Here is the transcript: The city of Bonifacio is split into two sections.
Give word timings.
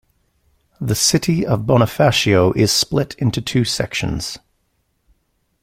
The 0.79 0.95
city 0.95 1.45
of 1.45 1.67
Bonifacio 1.67 2.57
is 2.57 2.71
split 2.71 3.13
into 3.19 3.39
two 3.39 3.63
sections. 3.63 4.39